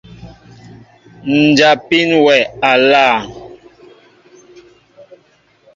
Njapin 1.47 2.09
wɛ 2.25 2.37
aláaŋ. 2.71 3.21